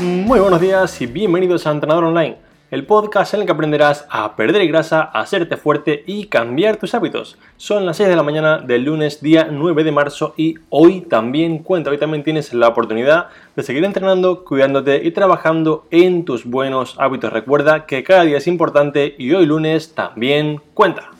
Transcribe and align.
Muy 0.00 0.38
buenos 0.38 0.60
días 0.60 1.02
y 1.02 1.06
bienvenidos 1.06 1.66
a 1.66 1.72
Entrenador 1.72 2.04
Online, 2.04 2.36
el 2.70 2.86
podcast 2.86 3.34
en 3.34 3.40
el 3.40 3.46
que 3.46 3.52
aprenderás 3.52 4.06
a 4.08 4.36
perder 4.36 4.64
grasa, 4.68 5.00
a 5.02 5.22
hacerte 5.22 5.56
fuerte 5.56 6.04
y 6.06 6.26
cambiar 6.26 6.76
tus 6.76 6.94
hábitos. 6.94 7.36
Son 7.56 7.84
las 7.84 7.96
6 7.96 8.10
de 8.10 8.14
la 8.14 8.22
mañana 8.22 8.58
del 8.58 8.84
lunes 8.84 9.20
día 9.20 9.48
9 9.50 9.82
de 9.82 9.90
marzo 9.90 10.34
y 10.36 10.54
hoy 10.70 11.00
también 11.00 11.58
cuenta, 11.58 11.90
hoy 11.90 11.98
también 11.98 12.22
tienes 12.22 12.54
la 12.54 12.68
oportunidad 12.68 13.26
de 13.56 13.64
seguir 13.64 13.84
entrenando, 13.84 14.44
cuidándote 14.44 15.02
y 15.02 15.10
trabajando 15.10 15.88
en 15.90 16.24
tus 16.24 16.44
buenos 16.44 16.94
hábitos. 17.00 17.32
Recuerda 17.32 17.84
que 17.84 18.04
cada 18.04 18.22
día 18.22 18.38
es 18.38 18.46
importante 18.46 19.16
y 19.18 19.32
hoy 19.32 19.46
lunes 19.46 19.96
también 19.96 20.60
cuenta. 20.74 21.10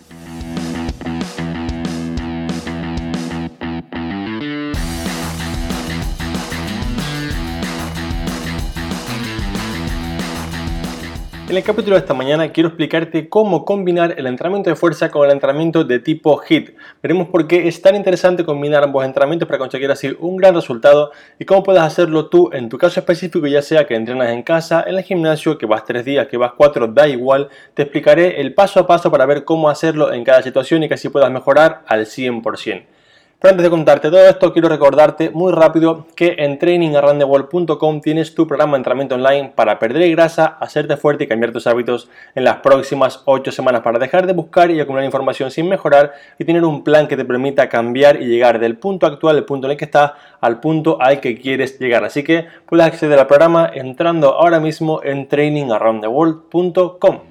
En 11.48 11.56
el 11.56 11.62
capítulo 11.62 11.96
de 11.96 12.00
esta 12.00 12.12
mañana 12.12 12.52
quiero 12.52 12.68
explicarte 12.68 13.30
cómo 13.30 13.64
combinar 13.64 14.14
el 14.18 14.26
entrenamiento 14.26 14.68
de 14.68 14.76
fuerza 14.76 15.10
con 15.10 15.24
el 15.24 15.32
entrenamiento 15.32 15.82
de 15.82 15.98
tipo 15.98 16.38
HIT. 16.46 16.76
Veremos 17.02 17.28
por 17.28 17.46
qué 17.46 17.66
es 17.66 17.80
tan 17.80 17.96
interesante 17.96 18.44
combinar 18.44 18.84
ambos 18.84 19.02
entrenamientos 19.02 19.48
para 19.48 19.58
conseguir 19.58 19.90
así 19.90 20.14
un 20.20 20.36
gran 20.36 20.54
resultado 20.54 21.10
y 21.38 21.46
cómo 21.46 21.62
puedes 21.62 21.80
hacerlo 21.80 22.28
tú 22.28 22.50
en 22.52 22.68
tu 22.68 22.76
caso 22.76 23.00
específico, 23.00 23.46
ya 23.46 23.62
sea 23.62 23.86
que 23.86 23.94
entrenas 23.94 24.28
en 24.28 24.42
casa, 24.42 24.84
en 24.86 24.96
el 24.96 25.02
gimnasio, 25.02 25.56
que 25.56 25.64
vas 25.64 25.86
tres 25.86 26.04
días, 26.04 26.26
que 26.26 26.36
vas 26.36 26.52
cuatro, 26.54 26.86
da 26.86 27.08
igual. 27.08 27.48
Te 27.72 27.84
explicaré 27.84 28.42
el 28.42 28.52
paso 28.52 28.80
a 28.80 28.86
paso 28.86 29.10
para 29.10 29.24
ver 29.24 29.44
cómo 29.44 29.70
hacerlo 29.70 30.12
en 30.12 30.24
cada 30.24 30.42
situación 30.42 30.82
y 30.82 30.88
que 30.88 30.94
así 30.94 31.08
puedas 31.08 31.30
mejorar 31.30 31.82
al 31.86 32.04
100%. 32.04 32.97
Pero 33.40 33.52
antes 33.52 33.62
de 33.62 33.70
contarte 33.70 34.10
todo 34.10 34.26
esto, 34.26 34.52
quiero 34.52 34.68
recordarte 34.68 35.30
muy 35.30 35.52
rápido 35.52 36.08
que 36.16 36.34
en 36.38 36.58
trainingaroundtheworld.com 36.58 38.00
tienes 38.00 38.34
tu 38.34 38.48
programa 38.48 38.72
de 38.72 38.78
entrenamiento 38.78 39.14
online 39.14 39.52
para 39.54 39.78
perder 39.78 40.10
grasa, 40.10 40.56
hacerte 40.58 40.96
fuerte 40.96 41.22
y 41.22 41.28
cambiar 41.28 41.52
tus 41.52 41.68
hábitos 41.68 42.10
en 42.34 42.42
las 42.42 42.56
próximas 42.56 43.22
8 43.26 43.52
semanas 43.52 43.82
para 43.82 44.00
dejar 44.00 44.26
de 44.26 44.32
buscar 44.32 44.72
y 44.72 44.80
acumular 44.80 45.04
información 45.04 45.52
sin 45.52 45.68
mejorar 45.68 46.14
y 46.36 46.44
tener 46.44 46.64
un 46.64 46.82
plan 46.82 47.06
que 47.06 47.16
te 47.16 47.24
permita 47.24 47.68
cambiar 47.68 48.20
y 48.20 48.26
llegar 48.26 48.58
del 48.58 48.76
punto 48.76 49.06
actual, 49.06 49.36
el 49.36 49.44
punto 49.44 49.68
en 49.68 49.70
el 49.70 49.76
que 49.76 49.84
estás, 49.84 50.14
al 50.40 50.58
punto 50.58 51.00
al 51.00 51.20
que 51.20 51.38
quieres 51.38 51.78
llegar. 51.78 52.02
Así 52.02 52.24
que 52.24 52.48
puedes 52.66 52.86
acceder 52.86 53.20
al 53.20 53.28
programa 53.28 53.70
entrando 53.72 54.34
ahora 54.34 54.58
mismo 54.58 55.00
en 55.04 55.28
trainingaroundtheworld.com. 55.28 57.27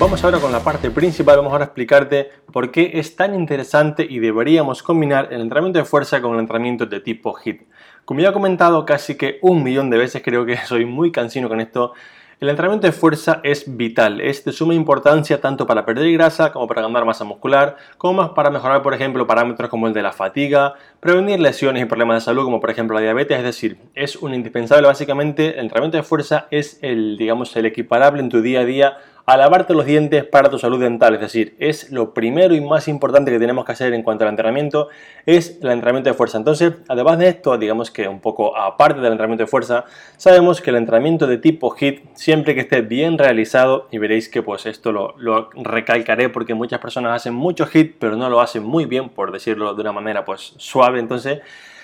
Vamos 0.00 0.24
ahora 0.24 0.38
con 0.38 0.50
la 0.50 0.60
parte 0.60 0.90
principal, 0.90 1.36
vamos 1.36 1.52
ahora 1.52 1.64
a 1.64 1.66
explicarte 1.66 2.30
por 2.50 2.70
qué 2.70 2.92
es 2.94 3.16
tan 3.16 3.34
interesante 3.34 4.06
y 4.08 4.18
deberíamos 4.18 4.82
combinar 4.82 5.28
el 5.30 5.42
entrenamiento 5.42 5.78
de 5.78 5.84
fuerza 5.84 6.22
con 6.22 6.32
el 6.32 6.40
entrenamiento 6.40 6.86
de 6.86 7.00
tipo 7.00 7.36
HIT. 7.36 7.64
Como 8.06 8.20
ya 8.20 8.30
he 8.30 8.32
comentado 8.32 8.86
casi 8.86 9.18
que 9.18 9.38
un 9.42 9.62
millón 9.62 9.90
de 9.90 9.98
veces, 9.98 10.22
creo 10.24 10.46
que 10.46 10.56
soy 10.66 10.86
muy 10.86 11.12
cansino 11.12 11.50
con 11.50 11.60
esto, 11.60 11.92
el 12.40 12.48
entrenamiento 12.48 12.86
de 12.86 12.94
fuerza 12.94 13.42
es 13.44 13.76
vital, 13.76 14.22
es 14.22 14.42
de 14.42 14.52
suma 14.52 14.72
importancia 14.72 15.38
tanto 15.42 15.66
para 15.66 15.84
perder 15.84 16.10
grasa 16.12 16.50
como 16.50 16.66
para 16.66 16.80
ganar 16.80 17.04
masa 17.04 17.24
muscular, 17.24 17.76
como 17.98 18.32
para 18.32 18.48
mejorar, 18.48 18.82
por 18.82 18.94
ejemplo, 18.94 19.26
parámetros 19.26 19.68
como 19.68 19.86
el 19.86 19.92
de 19.92 20.00
la 20.00 20.12
fatiga, 20.12 20.76
prevenir 21.00 21.40
lesiones 21.40 21.82
y 21.82 21.84
problemas 21.84 22.16
de 22.16 22.20
salud 22.22 22.44
como 22.44 22.58
por 22.58 22.70
ejemplo 22.70 22.94
la 22.94 23.02
diabetes, 23.02 23.36
es 23.36 23.44
decir, 23.44 23.76
es 23.94 24.16
un 24.16 24.32
indispensable 24.32 24.86
básicamente, 24.86 25.52
el 25.52 25.60
entrenamiento 25.60 25.98
de 25.98 26.02
fuerza 26.04 26.46
es 26.50 26.78
el, 26.80 27.18
digamos, 27.18 27.54
el 27.56 27.66
equiparable 27.66 28.22
en 28.22 28.30
tu 28.30 28.40
día 28.40 28.60
a 28.60 28.64
día 28.64 28.96
a 29.26 29.36
lavarte 29.36 29.74
los 29.74 29.86
dientes 29.86 30.24
para 30.24 30.50
tu 30.50 30.58
salud 30.58 30.80
dental. 30.80 31.14
Es 31.14 31.20
decir, 31.20 31.56
es 31.58 31.90
lo 31.90 32.14
primero 32.14 32.54
y 32.54 32.60
más 32.60 32.88
importante 32.88 33.30
que 33.30 33.38
tenemos 33.38 33.64
que 33.64 33.72
hacer 33.72 33.92
en 33.94 34.02
cuanto 34.02 34.24
al 34.24 34.30
entrenamiento, 34.30 34.88
es 35.26 35.58
el 35.62 35.70
entrenamiento 35.70 36.10
de 36.10 36.14
fuerza. 36.14 36.38
Entonces, 36.38 36.74
además 36.88 37.18
de 37.18 37.28
esto, 37.28 37.56
digamos 37.58 37.90
que 37.90 38.08
un 38.08 38.20
poco 38.20 38.56
aparte 38.56 39.00
del 39.00 39.12
entrenamiento 39.12 39.44
de 39.44 39.48
fuerza, 39.48 39.84
sabemos 40.16 40.60
que 40.60 40.70
el 40.70 40.76
entrenamiento 40.76 41.26
de 41.26 41.38
tipo 41.38 41.74
HIT, 41.74 42.04
siempre 42.14 42.54
que 42.54 42.60
esté 42.62 42.80
bien 42.80 43.18
realizado, 43.18 43.88
y 43.90 43.98
veréis 43.98 44.28
que 44.28 44.42
pues 44.42 44.66
esto 44.66 44.92
lo, 44.92 45.14
lo 45.18 45.50
recalcaré 45.54 46.28
porque 46.28 46.54
muchas 46.54 46.80
personas 46.80 47.14
hacen 47.14 47.34
mucho 47.34 47.66
HIT, 47.66 47.96
pero 47.98 48.16
no 48.16 48.28
lo 48.28 48.40
hacen 48.40 48.62
muy 48.62 48.84
bien, 48.86 49.08
por 49.10 49.32
decirlo 49.32 49.74
de 49.74 49.80
una 49.80 49.92
manera 49.92 50.24
pues 50.24 50.54
suave. 50.56 50.98
Entonces, 50.98 51.40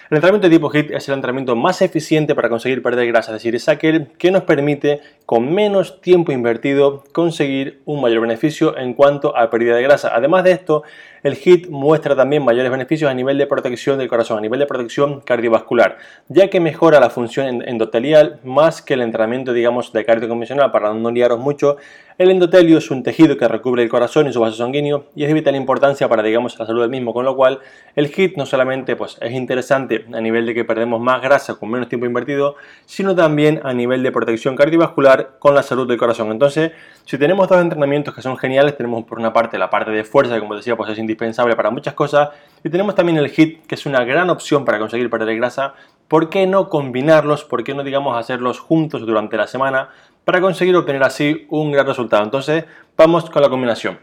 el 0.08 0.16
entrenamiento 0.18 0.48
de 0.48 0.54
tipo 0.54 0.70
HIT 0.72 0.92
es 0.92 1.08
el 1.08 1.14
entrenamiento 1.14 1.56
más 1.56 1.82
eficiente 1.82 2.36
para 2.36 2.48
conseguir 2.48 2.80
perder 2.80 3.08
grasa, 3.08 3.32
es 3.32 3.42
decir, 3.42 3.56
es 3.56 3.68
aquel 3.68 4.08
que 4.18 4.30
nos 4.30 4.44
permite 4.44 5.00
con 5.24 5.52
menos 5.52 6.00
tiempo 6.00 6.30
invertido 6.30 7.02
conseguir 7.10 7.80
un 7.86 8.00
mayor 8.00 8.20
beneficio 8.20 8.78
en 8.78 8.94
cuanto 8.94 9.36
a 9.36 9.50
pérdida 9.50 9.74
de 9.74 9.82
grasa. 9.82 10.12
Además 10.14 10.44
de 10.44 10.52
esto, 10.52 10.84
el 11.24 11.34
HIT 11.34 11.70
muestra 11.70 12.14
también 12.14 12.44
mayores 12.44 12.70
beneficios 12.70 13.10
a 13.10 13.14
nivel 13.14 13.36
de 13.36 13.48
protección 13.48 13.98
del 13.98 14.06
corazón, 14.06 14.38
a 14.38 14.40
nivel 14.40 14.60
de 14.60 14.66
protección 14.66 15.20
cardiovascular, 15.22 15.98
ya 16.28 16.48
que 16.50 16.60
mejora 16.60 17.00
la 17.00 17.10
función 17.10 17.62
endotelial 17.66 18.38
más 18.44 18.82
que 18.82 18.94
el 18.94 19.00
entrenamiento, 19.00 19.52
digamos, 19.52 19.92
de 19.92 20.04
cardio 20.04 20.28
convencional. 20.28 20.70
Para 20.70 20.94
no 20.94 21.10
liaros 21.10 21.40
mucho, 21.40 21.78
el 22.18 22.30
endotelio 22.30 22.78
es 22.78 22.90
un 22.90 23.02
tejido 23.02 23.36
que 23.36 23.46
recubre 23.46 23.82
el 23.82 23.90
corazón 23.90 24.26
y 24.26 24.32
su 24.32 24.40
vaso 24.40 24.56
sanguíneo 24.56 25.04
y 25.14 25.24
es 25.24 25.28
de 25.28 25.34
vital 25.34 25.54
importancia 25.54 26.08
para, 26.08 26.22
digamos, 26.22 26.58
la 26.58 26.64
salud 26.64 26.80
del 26.80 26.88
mismo, 26.88 27.12
con 27.12 27.26
lo 27.26 27.36
cual 27.36 27.60
el 27.94 28.06
HIT 28.06 28.38
no 28.38 28.46
solamente 28.46 28.96
pues, 28.96 29.18
es 29.20 29.32
interesante 29.32 30.06
a 30.10 30.20
nivel 30.22 30.46
de 30.46 30.54
que 30.54 30.64
perdemos 30.64 30.98
más 30.98 31.20
grasa 31.20 31.56
con 31.56 31.70
menos 31.70 31.90
tiempo 31.90 32.06
invertido, 32.06 32.56
sino 32.86 33.14
también 33.14 33.60
a 33.64 33.74
nivel 33.74 34.02
de 34.02 34.12
protección 34.12 34.56
cardiovascular 34.56 35.36
con 35.38 35.54
la 35.54 35.62
salud 35.62 35.86
del 35.86 35.98
corazón. 35.98 36.32
Entonces, 36.32 36.72
si 37.04 37.18
tenemos 37.18 37.48
dos 37.48 37.60
entrenamientos 37.60 38.14
que 38.14 38.22
son 38.22 38.38
geniales, 38.38 38.78
tenemos 38.78 39.04
por 39.04 39.18
una 39.18 39.34
parte 39.34 39.58
la 39.58 39.68
parte 39.68 39.90
de 39.90 40.02
fuerza, 40.02 40.34
que 40.34 40.40
como 40.40 40.56
decía, 40.56 40.74
pues 40.74 40.90
es 40.90 40.98
indispensable 40.98 41.54
para 41.54 41.70
muchas 41.70 41.92
cosas. 41.92 42.30
Y 42.64 42.70
tenemos 42.70 42.94
también 42.94 43.18
el 43.18 43.30
HIT, 43.30 43.66
que 43.66 43.74
es 43.74 43.84
una 43.84 44.02
gran 44.04 44.30
opción 44.30 44.64
para 44.64 44.78
conseguir 44.78 45.10
perder 45.10 45.36
grasa. 45.36 45.74
¿Por 46.08 46.30
qué 46.30 46.46
no 46.46 46.70
combinarlos? 46.70 47.44
¿Por 47.44 47.62
qué 47.62 47.74
no, 47.74 47.82
digamos, 47.82 48.16
hacerlos 48.16 48.58
juntos 48.58 49.04
durante 49.04 49.36
la 49.36 49.46
semana 49.46 49.90
para 50.26 50.40
conseguir 50.40 50.74
obtener 50.74 51.04
así 51.04 51.46
un 51.50 51.70
gran 51.70 51.86
resultado? 51.86 52.24
Entonces, 52.24 52.64
vamos 52.96 53.30
con 53.30 53.40
la 53.40 53.48
combinación. 53.48 54.00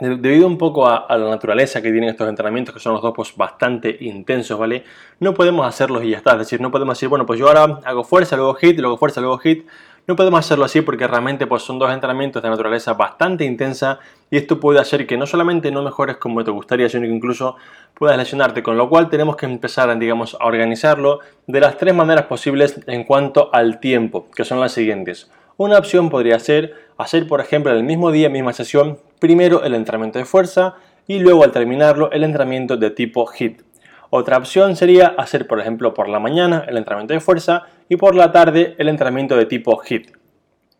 Debido 0.00 0.46
un 0.46 0.56
poco 0.56 0.88
a, 0.88 1.06
la 1.10 1.28
naturaleza 1.28 1.82
que 1.82 1.90
tienen 1.90 2.08
estos 2.08 2.26
entrenamientos, 2.26 2.72
que 2.72 2.80
son 2.80 2.94
los 2.94 3.02
dos 3.02 3.12
pues, 3.14 3.36
bastante 3.36 3.94
intensos, 4.00 4.58
¿vale? 4.58 4.84
No 5.20 5.34
podemos 5.34 5.66
hacerlos 5.66 6.04
y 6.04 6.10
ya 6.10 6.16
está. 6.16 6.32
Es 6.32 6.38
decir, 6.38 6.62
no 6.62 6.70
podemos 6.70 6.96
decir, 6.96 7.10
bueno, 7.10 7.26
pues 7.26 7.38
yo 7.38 7.48
ahora 7.48 7.80
hago 7.84 8.02
fuerza, 8.02 8.34
luego 8.36 8.54
hit, 8.54 8.78
luego 8.78 8.96
fuerza, 8.96 9.20
luego 9.20 9.36
hit. 9.38 9.66
No 10.06 10.16
podemos 10.16 10.40
hacerlo 10.40 10.64
así 10.64 10.80
porque 10.80 11.06
realmente 11.06 11.46
pues, 11.46 11.64
son 11.64 11.78
dos 11.78 11.92
entrenamientos 11.92 12.42
de 12.42 12.48
naturaleza 12.48 12.94
bastante 12.94 13.44
intensa 13.44 13.98
y 14.30 14.38
esto 14.38 14.58
puede 14.58 14.80
hacer 14.80 15.06
que 15.06 15.18
no 15.18 15.26
solamente 15.26 15.70
no 15.70 15.82
mejores 15.82 16.16
como 16.16 16.42
te 16.44 16.50
gustaría, 16.50 16.88
sino 16.88 17.02
que 17.02 17.12
incluso 17.12 17.56
puedas 17.92 18.16
lesionarte, 18.16 18.62
con 18.62 18.78
lo 18.78 18.88
cual 18.88 19.10
tenemos 19.10 19.36
que 19.36 19.44
empezar 19.44 19.98
digamos, 19.98 20.34
a 20.40 20.46
organizarlo 20.46 21.18
de 21.46 21.60
las 21.60 21.76
tres 21.76 21.94
maneras 21.94 22.24
posibles 22.24 22.80
en 22.86 23.04
cuanto 23.04 23.50
al 23.52 23.80
tiempo, 23.80 24.28
que 24.34 24.46
son 24.46 24.60
las 24.60 24.72
siguientes. 24.72 25.30
Una 25.60 25.76
opción 25.76 26.08
podría 26.08 26.38
ser 26.38 26.72
hacer, 26.98 27.26
por 27.26 27.40
ejemplo, 27.40 27.72
en 27.72 27.78
el 27.78 27.82
mismo 27.82 28.12
día, 28.12 28.28
misma 28.28 28.52
sesión, 28.52 29.00
primero 29.18 29.64
el 29.64 29.74
entrenamiento 29.74 30.20
de 30.20 30.24
fuerza 30.24 30.76
y 31.08 31.18
luego 31.18 31.42
al 31.42 31.50
terminarlo 31.50 32.12
el 32.12 32.22
entrenamiento 32.22 32.76
de 32.76 32.90
tipo 32.90 33.26
HIT. 33.26 33.62
Otra 34.08 34.36
opción 34.38 34.76
sería 34.76 35.08
hacer, 35.18 35.48
por 35.48 35.58
ejemplo, 35.58 35.94
por 35.94 36.08
la 36.08 36.20
mañana 36.20 36.64
el 36.68 36.76
entrenamiento 36.76 37.14
de 37.14 37.18
fuerza 37.18 37.64
y 37.88 37.96
por 37.96 38.14
la 38.14 38.30
tarde 38.30 38.76
el 38.78 38.88
entrenamiento 38.88 39.36
de 39.36 39.46
tipo 39.46 39.82
HIT. 39.82 40.12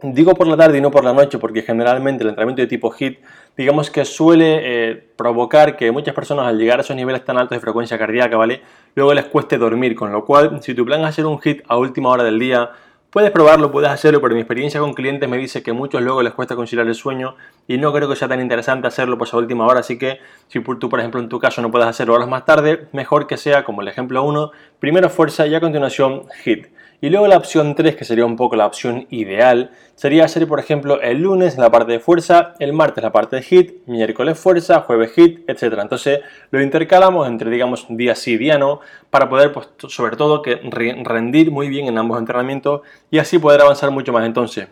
Digo 0.01 0.35
por 0.35 0.47
la 0.47 0.57
tarde 0.57 0.79
y 0.79 0.81
no 0.81 0.93
por 0.93 1.03
la 1.03 1.13
noche 1.13 1.39
porque 1.39 1.63
generalmente 1.63 2.23
el 2.23 2.31
entrenamiento 2.31 2.63
de 2.63 2.69
tipo 2.69 2.95
HIT 2.97 3.19
digamos 3.57 3.91
que 3.91 4.05
suele 4.05 4.61
eh, 4.63 5.09
provocar 5.17 5.77
que 5.77 5.91
muchas 5.91 6.15
personas 6.15 6.47
al 6.47 6.57
llegar 6.57 6.79
a 6.79 6.83
esos 6.83 6.95
niveles 6.95 7.25
tan 7.25 7.37
altos 7.37 7.57
de 7.57 7.61
frecuencia 7.61 7.99
cardíaca, 7.99 8.37
¿vale? 8.37 8.63
Luego 8.95 9.13
les 9.13 9.25
cueste 9.25 9.59
dormir, 9.59 9.97
con 9.97 10.13
lo 10.13 10.25
cual 10.25 10.63
si 10.63 10.73
tu 10.73 10.85
plan 10.85 11.01
es 11.01 11.09
hacer 11.09 11.27
un 11.27 11.41
HIT 11.43 11.63
a 11.67 11.77
última 11.77 12.11
hora 12.11 12.23
del 12.23 12.39
día, 12.39 12.71
Puedes 13.11 13.31
probarlo, 13.31 13.73
puedes 13.73 13.89
hacerlo, 13.89 14.21
pero 14.21 14.35
mi 14.35 14.43
experiencia 14.43 14.81
con 14.81 14.93
clientes 14.93 15.27
me 15.27 15.39
dice 15.39 15.63
que 15.63 15.73
muchos 15.73 16.03
luego 16.03 16.23
les 16.23 16.35
cuesta 16.35 16.55
conciliar 16.55 16.87
el 16.87 16.95
sueño 16.95 17.37
y 17.67 17.79
no 17.79 17.91
creo 17.91 18.07
que 18.07 18.17
sea 18.17 18.29
tan 18.29 18.39
interesante 18.39 18.87
hacerlo 18.87 19.17
pues 19.17 19.33
a 19.33 19.39
última 19.39 19.67
hora, 19.67 19.81
así 19.81 19.99
que 19.99 20.19
si 20.49 20.61
tú 20.61 20.91
por 20.91 21.01
ejemplo 21.01 21.19
en 21.19 21.31
tu 21.31 21.39
caso 21.39 21.63
no 21.63 21.71
puedes 21.71 21.89
hacerlo 21.89 22.13
horas 22.13 22.29
más 22.29 22.45
tarde, 22.45 22.87
mejor 22.93 23.27
que 23.27 23.39
sea 23.39 23.65
como 23.65 23.81
el 23.81 23.89
ejemplo 23.89 24.23
1, 24.23 24.51
primero 24.79 25.09
fuerza 25.09 25.47
y 25.47 25.55
a 25.55 25.61
continuación 25.61 26.25
hit. 26.45 26.67
Y 27.01 27.11
luego 27.11 27.29
la 27.29 27.37
opción 27.37 27.77
3, 27.77 27.95
que 27.95 28.05
sería 28.05 28.27
un 28.27 28.35
poco 28.35 28.57
la 28.57 28.67
opción 28.67 29.07
ideal, 29.11 29.71
sería 29.95 30.25
hacer, 30.25 30.49
por 30.49 30.59
ejemplo, 30.59 31.01
el 31.01 31.23
lunes 31.23 31.57
la 31.57 31.71
parte 31.71 31.93
de 31.93 32.01
fuerza, 32.01 32.55
el 32.59 32.73
martes 32.73 33.05
la 33.05 33.13
parte 33.13 33.37
de 33.37 33.43
hit, 33.43 33.87
miércoles 33.87 34.37
fuerza, 34.37 34.81
jueves 34.81 35.13
hit, 35.13 35.49
etc. 35.49 35.79
Entonces 35.81 36.21
lo 36.51 36.61
intercalamos 36.61 37.29
entre, 37.29 37.51
digamos, 37.51 37.87
día 37.89 38.17
sí, 38.17 38.37
día 38.37 38.59
no, 38.59 38.81
para 39.11 39.29
poder, 39.29 39.53
pues, 39.53 39.69
sobre 39.87 40.17
todo, 40.17 40.43
que 40.43 40.57
rendir 40.57 41.53
muy 41.53 41.69
bien 41.69 41.87
en 41.87 41.99
ambos 41.99 42.19
entrenamientos 42.19 42.81
y 43.13 43.19
así 43.19 43.39
poder 43.39 43.61
avanzar 43.61 43.93
mucho 43.93 44.13
más. 44.13 44.27
Entonces, 44.27 44.67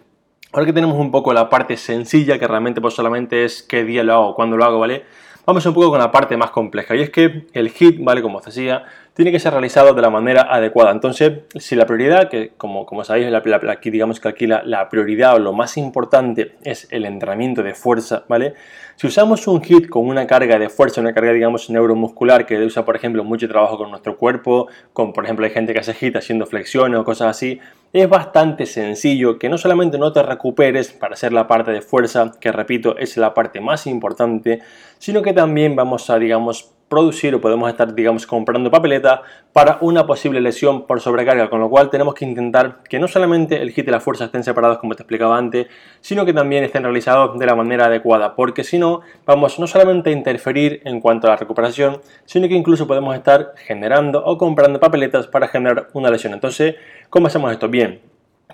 ahora 0.52 0.66
que 0.66 0.72
tenemos 0.72 0.98
un 0.98 1.12
poco 1.12 1.32
la 1.32 1.48
parte 1.48 1.76
sencilla, 1.76 2.40
que 2.40 2.48
realmente 2.48 2.80
pues 2.80 2.94
solamente 2.94 3.44
es 3.44 3.62
qué 3.62 3.84
día 3.84 4.02
lo 4.02 4.14
hago, 4.14 4.34
cuándo 4.34 4.56
lo 4.56 4.64
hago, 4.64 4.80
¿vale? 4.80 5.04
Vamos 5.46 5.64
un 5.64 5.74
poco 5.74 5.90
con 5.90 6.00
la 6.00 6.10
parte 6.10 6.36
más 6.36 6.50
compleja 6.50 6.96
y 6.96 7.02
es 7.02 7.10
que 7.10 7.46
el 7.52 7.70
hit, 7.70 8.02
¿vale? 8.02 8.20
Como 8.20 8.38
os 8.38 8.44
decía, 8.44 8.84
tiene 9.16 9.32
que 9.32 9.40
ser 9.40 9.52
realizado 9.52 9.94
de 9.94 10.02
la 10.02 10.10
manera 10.10 10.42
adecuada. 10.42 10.90
Entonces, 10.90 11.40
si 11.54 11.74
la 11.74 11.86
prioridad, 11.86 12.28
que 12.28 12.50
como, 12.58 12.84
como 12.84 13.02
sabéis, 13.02 13.32
aquí 13.34 13.90
digamos 13.90 14.20
que 14.20 14.28
aquí 14.28 14.46
la, 14.46 14.88
prioridad 14.90 15.36
o 15.36 15.38
lo 15.38 15.54
más 15.54 15.78
importante 15.78 16.52
es 16.62 16.86
el 16.90 17.06
entrenamiento 17.06 17.62
de 17.62 17.72
fuerza, 17.72 18.24
¿vale? 18.28 18.52
Si 18.96 19.06
usamos 19.06 19.46
un 19.48 19.62
HIT 19.62 19.88
con 19.88 20.06
una 20.06 20.26
carga 20.26 20.58
de 20.58 20.68
fuerza, 20.68 21.00
una 21.00 21.14
carga, 21.14 21.32
digamos, 21.32 21.70
neuromuscular, 21.70 22.44
que 22.44 22.58
usa, 22.58 22.84
por 22.84 22.94
ejemplo, 22.94 23.24
mucho 23.24 23.48
trabajo 23.48 23.78
con 23.78 23.90
nuestro 23.90 24.18
cuerpo, 24.18 24.68
con, 24.92 25.14
por 25.14 25.24
ejemplo, 25.24 25.46
hay 25.46 25.52
gente 25.52 25.72
que 25.72 25.78
hace 25.78 25.94
HIT 25.98 26.16
haciendo 26.16 26.44
flexiones 26.44 27.00
o 27.00 27.04
cosas 27.04 27.28
así, 27.28 27.58
es 27.94 28.08
bastante 28.10 28.66
sencillo 28.66 29.38
que 29.38 29.48
no 29.48 29.56
solamente 29.56 29.96
no 29.96 30.12
te 30.12 30.22
recuperes 30.22 30.92
para 30.92 31.14
hacer 31.14 31.32
la 31.32 31.46
parte 31.46 31.70
de 31.70 31.80
fuerza, 31.80 32.32
que 32.38 32.52
repito, 32.52 32.98
es 32.98 33.16
la 33.16 33.32
parte 33.32 33.62
más 33.62 33.86
importante, 33.86 34.60
sino 34.98 35.22
que 35.22 35.32
también 35.32 35.74
vamos 35.74 36.10
a, 36.10 36.18
digamos, 36.18 36.75
producir 36.88 37.34
o 37.34 37.40
podemos 37.40 37.68
estar, 37.68 37.94
digamos, 37.94 38.26
comprando 38.26 38.70
papeleta 38.70 39.22
para 39.52 39.78
una 39.80 40.06
posible 40.06 40.40
lesión 40.40 40.86
por 40.86 41.00
sobrecarga, 41.00 41.50
con 41.50 41.60
lo 41.60 41.68
cual 41.68 41.90
tenemos 41.90 42.14
que 42.14 42.24
intentar 42.24 42.82
que 42.88 42.98
no 42.98 43.08
solamente 43.08 43.60
el 43.60 43.70
hit 43.70 43.88
y 43.88 43.90
la 43.90 44.00
fuerza 44.00 44.26
estén 44.26 44.44
separados 44.44 44.78
como 44.78 44.94
te 44.94 45.02
explicaba 45.02 45.36
antes, 45.36 45.66
sino 46.00 46.24
que 46.24 46.32
también 46.32 46.64
estén 46.64 46.82
realizados 46.82 47.38
de 47.38 47.46
la 47.46 47.54
manera 47.54 47.86
adecuada, 47.86 48.36
porque 48.36 48.64
si 48.64 48.78
no, 48.78 49.00
vamos 49.24 49.58
no 49.58 49.66
solamente 49.66 50.10
a 50.10 50.12
interferir 50.12 50.82
en 50.84 51.00
cuanto 51.00 51.26
a 51.26 51.30
la 51.30 51.36
recuperación, 51.36 52.00
sino 52.24 52.48
que 52.48 52.54
incluso 52.54 52.86
podemos 52.86 53.14
estar 53.16 53.54
generando 53.56 54.24
o 54.24 54.38
comprando 54.38 54.78
papeletas 54.78 55.26
para 55.26 55.48
generar 55.48 55.88
una 55.92 56.10
lesión. 56.10 56.34
Entonces, 56.34 56.76
¿cómo 57.10 57.26
hacemos 57.26 57.50
esto? 57.52 57.68
Bien, 57.68 58.00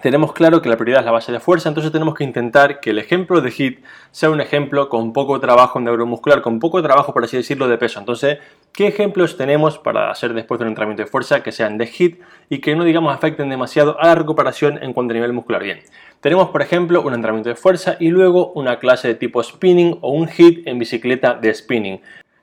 tenemos 0.01 0.33
claro 0.33 0.63
que 0.63 0.69
la 0.69 0.77
prioridad 0.77 1.01
es 1.01 1.07
la 1.07 1.13
base 1.13 1.33
de 1.33 1.39
fuerza, 1.39 1.69
entonces 1.69 1.93
tenemos 1.93 2.15
que 2.15 2.25
intentar 2.25 2.81
que 2.81 2.91
el 2.91 2.99
ejemplo 2.99 3.41
de 3.41 3.51
HIT 3.51 3.85
sea 4.11 4.31
un 4.31 4.41
ejemplo 4.41 4.89
con 4.89 5.13
poco 5.13 5.39
trabajo 5.39 5.81
neuromuscular, 5.81 6.41
con 6.41 6.59
poco 6.59 6.83
trabajo, 6.83 7.13
por 7.13 7.25
así 7.25 7.37
decirlo, 7.37 7.69
de 7.69 7.79
peso. 7.79 8.01
Entonces, 8.01 8.39
¿qué 8.73 8.89
ejemplos 8.89 9.37
tenemos 9.37 9.79
para 9.79 10.11
hacer 10.11 10.33
después 10.33 10.59
de 10.59 10.65
un 10.65 10.71
entrenamiento 10.71 11.05
de 11.05 11.09
fuerza 11.09 11.43
que 11.43 11.53
sean 11.53 11.79
de 11.79 11.87
HIT 11.87 12.21
y 12.49 12.59
que 12.59 12.75
no, 12.75 12.85
digamos, 12.85 13.15
afecten 13.15 13.49
demasiado 13.49 14.01
a 14.01 14.07
la 14.07 14.15
recuperación 14.15 14.83
en 14.83 14.93
cuanto 14.93 15.13
a 15.13 15.15
nivel 15.15 15.35
muscular? 15.35 15.63
Bien, 15.63 15.81
tenemos, 16.21 16.49
por 16.49 16.63
ejemplo, 16.63 17.03
un 17.03 17.15
entrenamiento 17.15 17.51
de 17.51 17.57
fuerza 17.57 17.97
y 18.01 18.09
luego 18.09 18.53
una 18.55 18.79
clase 18.79 19.09
de 19.09 19.15
tipo 19.15 19.43
spinning 19.43 19.99
o 20.01 20.11
un 20.13 20.29
HIT 20.29 20.67
en 20.67 20.79
bicicleta 20.79 21.35
de 21.35 21.55
spinning. 21.55 22.01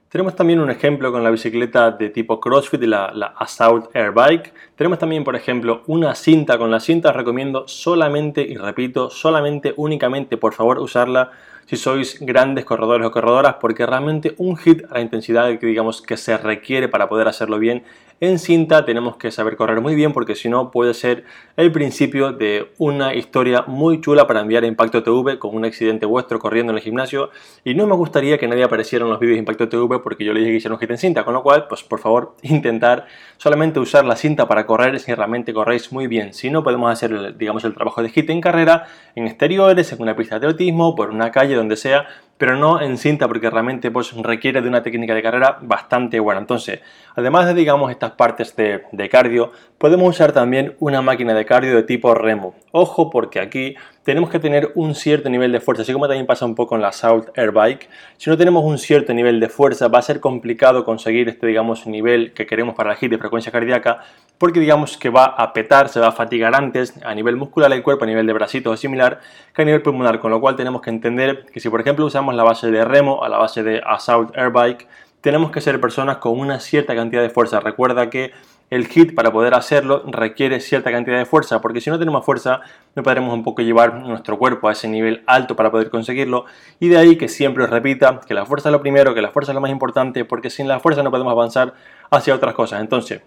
Tenemos 0.09 0.35
también 0.35 0.59
un 0.59 0.71
ejemplo 0.71 1.11
con 1.11 1.23
la 1.23 1.29
bicicleta 1.29 1.91
de 1.91 2.09
tipo 2.09 2.39
CrossFit, 2.39 2.81
la, 2.81 3.11
la 3.13 3.27
Assault 3.37 3.95
Air 3.95 4.11
Bike. 4.11 4.51
Tenemos 4.75 4.97
también, 4.97 5.23
por 5.23 5.35
ejemplo, 5.35 5.83
una 5.85 6.15
cinta. 6.15 6.57
Con 6.57 6.71
la 6.71 6.79
cinta 6.79 7.11
recomiendo 7.13 7.67
solamente, 7.67 8.41
y 8.41 8.57
repito, 8.57 9.11
solamente, 9.11 9.71
únicamente, 9.77 10.35
por 10.35 10.55
favor, 10.55 10.79
usarla 10.79 11.29
si 11.67 11.77
sois 11.77 12.17
grandes 12.21 12.65
corredores 12.65 13.05
o 13.05 13.11
corredoras, 13.11 13.57
porque 13.61 13.85
realmente 13.85 14.33
un 14.37 14.57
hit 14.57 14.83
a 14.89 14.95
la 14.95 15.01
intensidad 15.01 15.59
que 15.59 15.67
digamos 15.67 16.01
que 16.01 16.17
se 16.17 16.35
requiere 16.37 16.87
para 16.87 17.07
poder 17.07 17.27
hacerlo 17.27 17.59
bien 17.59 17.83
en 18.21 18.39
cinta 18.39 18.85
tenemos 18.85 19.15
que 19.15 19.31
saber 19.31 19.55
correr 19.55 19.79
muy 19.81 19.95
bien 19.95 20.11
porque 20.11 20.35
si 20.35 20.49
no 20.49 20.71
puede 20.71 20.93
ser 20.93 21.23
el 21.55 21.71
principio 21.71 22.33
de 22.33 22.71
una 22.77 23.13
historia 23.13 23.63
muy 23.67 24.01
chula 24.01 24.27
para 24.27 24.41
enviar 24.41 24.63
a 24.63 24.67
Impacto 24.67 25.03
TV 25.03 25.39
con 25.39 25.55
un 25.55 25.65
accidente 25.65 26.05
vuestro 26.05 26.39
corriendo 26.39 26.71
en 26.71 26.77
el 26.77 26.83
gimnasio. 26.83 27.29
Y 27.63 27.75
no 27.75 27.87
me 27.87 27.95
gustaría 27.95 28.37
que 28.37 28.47
nadie 28.47 28.63
apareciera 28.63 29.05
en 29.05 29.11
los 29.11 29.19
vídeos 29.19 29.35
de 29.35 29.39
Impacto 29.39 29.69
TV 29.69 29.99
porque 29.99 30.25
yo 30.25 30.33
le 30.33 30.41
dije 30.41 30.51
que 30.51 30.57
hiciera 30.57 30.75
un 30.75 30.79
hit 30.79 30.91
en 30.91 30.97
cinta, 30.97 31.23
con 31.23 31.33
lo 31.33 31.43
cual 31.43 31.67
pues 31.67 31.83
por 31.83 31.99
favor 31.99 32.35
intentar 32.41 33.07
solamente 33.37 33.79
usar 33.79 34.05
la 34.05 34.15
cinta 34.15 34.47
para 34.47 34.65
correr 34.65 34.99
si 34.99 35.13
realmente 35.13 35.53
corréis 35.53 35.91
muy 35.91 36.07
bien, 36.07 36.33
si 36.33 36.49
no 36.49 36.63
podemos 36.63 36.91
hacer 36.91 37.37
digamos 37.37 37.63
el 37.63 37.73
trabajo 37.73 38.03
de 38.03 38.09
hit 38.09 38.29
en 38.29 38.41
carrera, 38.41 38.87
en 39.15 39.27
exteriores, 39.27 39.91
en 39.93 40.01
una 40.01 40.15
pista 40.15 40.39
de 40.39 40.47
atletismo, 40.47 40.95
por 40.95 41.09
una 41.09 41.31
calle, 41.31 41.55
donde 41.55 41.75
sea, 41.75 42.05
pero 42.39 42.55
no 42.55 42.81
en 42.81 42.97
cinta 42.97 43.27
porque 43.27 43.49
realmente 43.49 43.91
pues, 43.91 44.13
requiere 44.13 44.61
de 44.61 44.69
una 44.69 44.81
técnica 44.81 45.13
de 45.13 45.21
carrera 45.21 45.59
bastante 45.61 46.21
buena. 46.21 46.39
Entonces, 46.39 46.79
además 47.19 47.45
de 47.45 47.53
digamos 47.53 47.91
estas 47.91 48.11
partes 48.11 48.55
de, 48.55 49.09
cardio, 49.09 49.51
podemos 49.77 50.09
usar 50.09 50.31
también 50.31 50.75
una 50.79 51.01
máquina 51.01 51.33
de 51.33 51.45
cardio 51.45 51.75
de 51.75 51.83
tipo 51.83 52.13
remo. 52.13 52.55
Ojo 52.71 53.09
porque 53.09 53.39
aquí 53.39 53.75
tenemos 54.03 54.29
que 54.29 54.39
tener 54.39 54.71
un 54.75 54.95
cierto 54.95 55.29
nivel 55.29 55.51
de 55.51 55.59
fuerza, 55.59 55.83
así 55.83 55.93
como 55.93 56.07
también 56.07 56.25
pasa 56.25 56.45
un 56.45 56.55
poco 56.55 56.75
en 56.75 56.81
la 56.81 56.91
South 56.91 57.27
Air 57.35 57.51
Bike. 57.51 57.89
Si 58.17 58.29
no 58.29 58.37
tenemos 58.37 58.63
un 58.63 58.77
cierto 58.77 59.13
nivel 59.13 59.39
de 59.39 59.49
fuerza, 59.49 59.87
va 59.87 59.99
a 59.99 60.01
ser 60.01 60.19
complicado 60.19 60.83
conseguir 60.83 61.29
este 61.29 61.47
digamos 61.47 61.85
nivel 61.85 62.33
que 62.33 62.45
queremos 62.45 62.75
para 62.75 62.91
el 62.91 62.97
hit 62.97 63.11
de 63.11 63.17
frecuencia 63.17 63.51
cardíaca, 63.51 64.03
porque 64.37 64.59
digamos 64.59 64.97
que 64.97 65.09
va 65.09 65.25
a 65.25 65.53
petar, 65.53 65.89
se 65.89 65.99
va 65.99 66.07
a 66.07 66.11
fatigar 66.11 66.55
antes 66.55 66.93
a 67.03 67.13
nivel 67.13 67.35
muscular 67.35 67.71
el 67.71 67.83
cuerpo, 67.83 68.05
a 68.05 68.07
nivel 68.07 68.25
de 68.25 68.33
bracitos 68.33 68.73
o 68.73 68.77
similar, 68.77 69.19
que 69.53 69.61
a 69.61 69.65
nivel 69.65 69.81
pulmonar, 69.81 70.19
con 70.19 70.31
lo 70.31 70.39
cual 70.41 70.55
tenemos 70.55 70.81
que 70.81 70.89
entender 70.89 71.45
que 71.53 71.59
si 71.59 71.69
por 71.69 71.81
ejemplo 71.81 72.05
usamos 72.05 72.33
la 72.35 72.43
base 72.43 72.71
de 72.71 72.83
remo 72.85 73.23
a 73.23 73.29
la 73.29 73.37
base 73.37 73.63
de 73.63 73.81
Assault 73.85 74.35
Air 74.35 74.51
Bike, 74.51 74.87
tenemos 75.21 75.51
que 75.51 75.61
ser 75.61 75.81
personas 75.81 76.17
con 76.17 76.39
una 76.39 76.59
cierta 76.59 76.95
cantidad 76.95 77.21
de 77.21 77.29
fuerza. 77.29 77.59
Recuerda 77.59 78.09
que 78.09 78.31
el 78.69 78.87
hit 78.87 79.15
para 79.15 79.31
poder 79.31 79.55
hacerlo 79.55 80.03
requiere 80.05 80.59
cierta 80.59 80.91
cantidad 80.91 81.17
de 81.17 81.25
fuerza, 81.25 81.59
porque 81.59 81.81
si 81.81 81.89
no 81.89 81.97
tenemos 81.97 82.23
fuerza 82.23 82.61
no 82.95 83.03
podremos 83.03 83.33
un 83.33 83.43
poco 83.43 83.61
llevar 83.61 83.95
nuestro 83.95 84.37
cuerpo 84.37 84.69
a 84.69 84.73
ese 84.73 84.87
nivel 84.87 85.23
alto 85.25 85.55
para 85.55 85.71
poder 85.71 85.89
conseguirlo. 85.89 86.45
Y 86.79 86.89
de 86.89 86.97
ahí 86.97 87.17
que 87.17 87.27
siempre 87.27 87.63
os 87.63 87.69
repita 87.69 88.21
que 88.27 88.33
la 88.33 88.45
fuerza 88.45 88.69
es 88.69 88.73
lo 88.73 88.81
primero, 88.81 89.13
que 89.13 89.21
la 89.21 89.31
fuerza 89.31 89.51
es 89.51 89.55
lo 89.55 89.61
más 89.61 89.71
importante, 89.71 90.23
porque 90.25 90.49
sin 90.49 90.67
la 90.67 90.79
fuerza 90.79 91.03
no 91.03 91.11
podemos 91.11 91.31
avanzar 91.31 91.73
hacia 92.11 92.35
otras 92.35 92.53
cosas. 92.53 92.81
Entonces, 92.81 93.21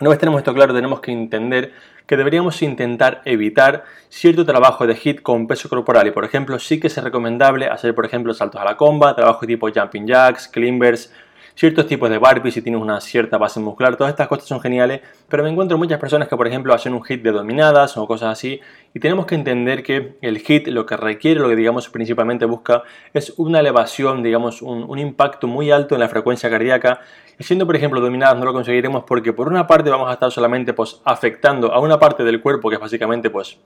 una 0.00 0.10
vez 0.10 0.18
tenemos 0.20 0.38
esto 0.38 0.54
claro, 0.54 0.72
tenemos 0.72 1.00
que 1.00 1.10
entender 1.10 1.72
que 2.06 2.16
deberíamos 2.16 2.62
intentar 2.62 3.20
evitar 3.24 3.84
cierto 4.08 4.46
trabajo 4.46 4.86
de 4.86 4.94
hit 4.94 5.22
con 5.22 5.46
peso 5.46 5.68
corporal 5.68 6.06
y 6.06 6.12
por 6.12 6.24
ejemplo 6.24 6.58
sí 6.60 6.78
que 6.78 6.86
es 6.86 6.96
recomendable 7.02 7.66
hacer 7.66 7.94
por 7.94 8.06
ejemplo 8.06 8.32
saltos 8.32 8.60
a 8.60 8.64
la 8.64 8.76
comba, 8.76 9.14
trabajo 9.16 9.44
tipo 9.44 9.68
jumping 9.68 10.06
jacks, 10.06 10.46
climbers, 10.46 11.12
ciertos 11.58 11.88
tipos 11.88 12.08
de 12.08 12.18
barbies 12.18 12.54
si 12.54 12.62
tienes 12.62 12.80
una 12.80 13.00
cierta 13.00 13.36
base 13.36 13.58
muscular, 13.58 13.96
todas 13.96 14.12
estas 14.12 14.28
cosas 14.28 14.46
son 14.46 14.60
geniales, 14.60 15.00
pero 15.28 15.42
me 15.42 15.50
encuentro 15.50 15.76
muchas 15.76 15.98
personas 15.98 16.28
que 16.28 16.36
por 16.36 16.46
ejemplo 16.46 16.72
hacen 16.72 16.94
un 16.94 17.02
hit 17.02 17.20
de 17.20 17.32
dominadas 17.32 17.96
o 17.96 18.06
cosas 18.06 18.30
así 18.30 18.60
y 18.94 19.00
tenemos 19.00 19.26
que 19.26 19.34
entender 19.34 19.82
que 19.82 20.16
el 20.22 20.38
hit 20.38 20.68
lo 20.68 20.86
que 20.86 20.96
requiere, 20.96 21.40
lo 21.40 21.48
que 21.48 21.56
digamos 21.56 21.88
principalmente 21.88 22.44
busca 22.44 22.84
es 23.12 23.34
una 23.38 23.58
elevación, 23.58 24.22
digamos 24.22 24.62
un, 24.62 24.98
impacto 25.00 25.48
muy 25.48 25.72
alto 25.72 25.96
en 25.96 26.00
la 26.00 26.08
frecuencia 26.08 26.48
cardíaca 26.48 27.00
y 27.36 27.42
siendo 27.42 27.66
por 27.66 27.74
ejemplo 27.74 28.00
dominadas 28.00 28.38
no 28.38 28.44
lo 28.44 28.52
conseguiremos 28.52 29.02
porque 29.02 29.32
por 29.32 29.48
una 29.48 29.66
parte 29.66 29.90
vamos 29.90 30.08
a 30.08 30.12
estar 30.12 30.30
solamente 30.30 30.74
pues 30.74 31.00
afectando 31.04 31.72
a 31.72 31.80
una 31.80 31.98
parte 31.98 32.22
del 32.22 32.40
cuerpo 32.40 32.68
que 32.68 32.76
es 32.76 32.80
básicamente 32.80 33.30
pues 33.30 33.58